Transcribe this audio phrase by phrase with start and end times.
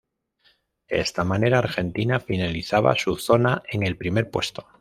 [0.89, 4.65] De esta manera, Argentina finalizaba su zona en el primer puesto.